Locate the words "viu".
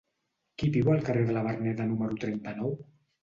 0.77-0.89